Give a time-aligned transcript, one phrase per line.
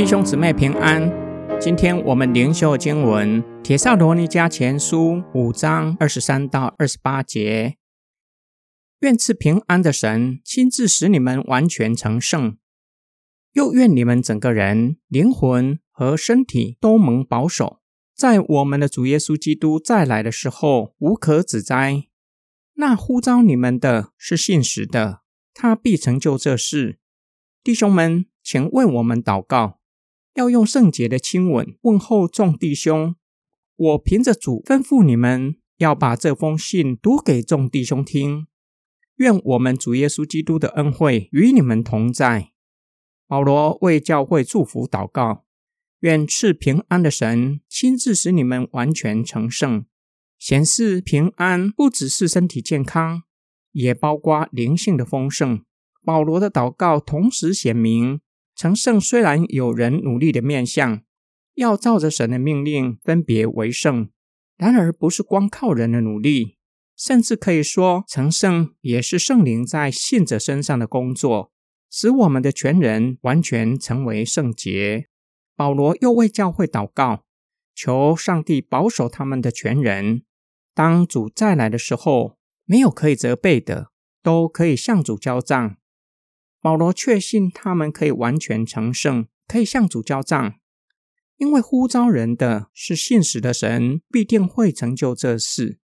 [0.00, 1.12] 弟兄姊妹平安，
[1.60, 7.76] 今天我们灵修经文《铁萨罗尼迦前书》五章二十三到二十八节。
[9.00, 12.56] 愿赐平安的神亲自使你们完全成圣，
[13.52, 17.80] 又愿你们整个人、灵魂和身体都蒙保守，
[18.16, 22.09] 在我们的主耶稣基督再来的时候无可指摘。
[22.80, 25.20] 那呼召你们的是信实的，
[25.52, 26.98] 他必成就这事。
[27.62, 29.80] 弟兄们，请为我们祷告。
[30.32, 33.14] 要用圣洁的亲吻问候众弟兄。
[33.76, 38.46] 我凭着主吩咐你们，要把这封信读给众弟兄听。
[39.16, 42.52] 愿我们主耶稣基督的恩惠与你们同在。
[43.26, 45.44] 保罗为教会祝福祷告，
[45.98, 49.84] 愿赐平安的神亲自使你们完全成圣。
[50.40, 53.22] 显示平安不只是身体健康，
[53.72, 55.62] 也包括灵性的丰盛。
[56.02, 58.20] 保罗的祷告同时显明。
[58.56, 61.02] 成圣虽然有人努力的面向，
[61.54, 64.10] 要照着神的命令分别为圣，
[64.58, 66.58] 然而不是光靠人的努力，
[66.94, 71.52] 甚至可以说成圣也是圣灵在信者身上的工作，
[71.90, 75.06] 使我们的全人完全成为圣洁。
[75.56, 77.24] 保罗又为教会祷告，
[77.74, 80.22] 求上帝保守他们的全人，
[80.80, 83.90] 当主再来的时候，没有可以责备的，
[84.22, 85.76] 都可以向主交账。
[86.62, 90.54] 保罗确信他们可以完全成圣，可以向主交账，
[91.36, 95.78] 因为呼召人的是信实的神，必定会成就这事。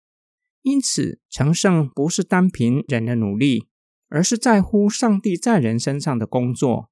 [0.62, 3.66] 因此，成圣不是单凭人的努力，
[4.08, 6.88] 而是在乎上帝在人身上的工作。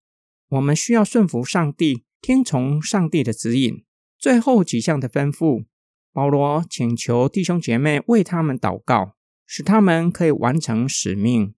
[0.48, 3.84] 我们需要顺服上帝，听从上帝的指引。
[4.19, 5.67] 最后几项的吩咐，
[6.12, 11.55] 保罗请求弟兄姐妹为他们祷告，使他们可以完成使命。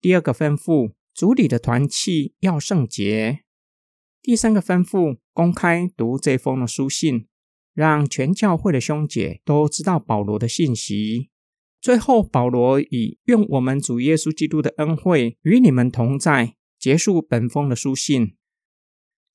[0.00, 0.92] 第二个吩咐。
[1.12, 3.40] 主里的团契要圣洁。
[4.22, 7.26] 第三个吩咐：公开读这封的书信，
[7.74, 11.28] 让全教会的兄姐都知道保罗的信息。
[11.80, 18.36] 最后，保罗以愿我们主耶稣基督的恩惠与你们同在，结束本封的书信。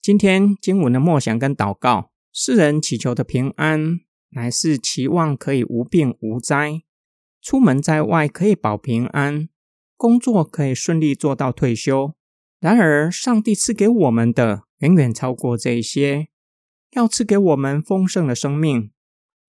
[0.02, 4.00] 今天经文的默想跟祷告，世人祈求的平安，
[4.30, 6.84] 乃是期望可以无病无灾，
[7.42, 9.50] 出门在外可以保平安。
[9.98, 12.16] 工作可以顺利做到退休，
[12.60, 16.28] 然而上帝赐给我们的远远超过这些，
[16.92, 18.92] 要赐给我们丰盛的生命。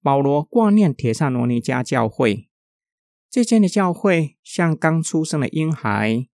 [0.00, 2.48] 保罗挂念铁萨罗尼迦教会，
[3.28, 6.28] 这间的教会像刚出生的婴孩，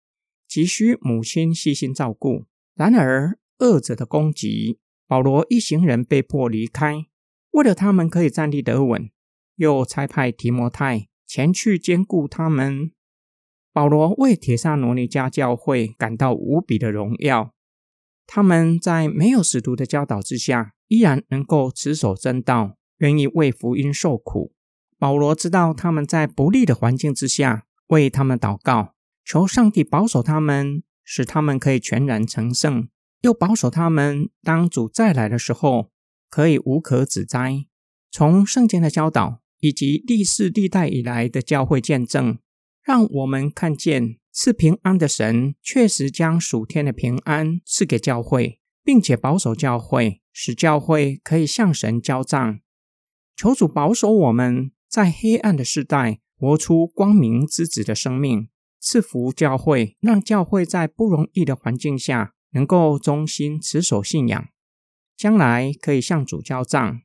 [0.45, 2.45] 急需母亲细心照顾。
[2.75, 7.05] 然而恶者的攻击，保罗一行人被迫离开，
[7.51, 9.09] 为了他们可以站立得稳，
[9.55, 12.91] 又差派提摩太前去兼顾他们。
[13.73, 17.53] 保罗为铁萨罗尼迦教会感到无比的荣耀。
[18.27, 24.53] 他们在没有使徒的教导之下，依然能够持守真道，愿意为福音受苦。
[24.97, 28.93] 保罗知道他们在不利的环境之下，为他们祷告，
[29.25, 32.87] 求上帝保守他们，使他们可以全然成圣，
[33.21, 35.90] 又保守他们当主再来的时候，
[36.31, 37.67] 可以无可指摘。
[38.09, 42.39] 从圣经的教导以及历世历代以来的教会见证。
[42.83, 52.59] 让我们看见赐平安的神确实将属天的平安赐给教会，并且保守教会，使教会可以向神交账。
[53.35, 58.49] 求主保守我们在黑暗的时代活出光明之子的生命，
[58.79, 64.47] 赐福教会，让教会在不容易的环境下能够忠心持守信仰，
[65.21, 67.01] 将来可以向主交账。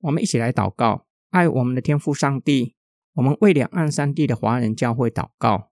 [0.00, 2.74] 我们一起来祷告，爱我们的天父上帝。
[3.12, 5.70] 我们为两岸三地的华人教会祷告，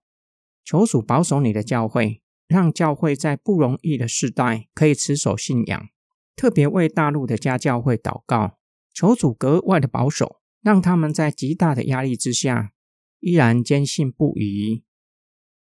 [0.63, 5.89] 求主保守你的教会，让教会在不容易的时代可以持守信仰。
[6.37, 8.57] 特别为大陆的家教会祷告，
[8.93, 12.71] 求主格外的保守，让他们在极大的压力之下
[13.19, 14.85] 依然坚信不疑。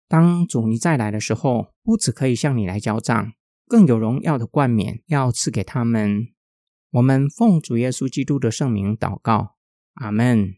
[0.06, 3.32] 当主你再来的时候，不只可以向你来交账，
[3.66, 6.28] 更有荣耀的冠冕要赐给他们。
[6.90, 9.56] 我们奉主耶稣基督的圣名祷告，
[9.94, 10.54] 阿门。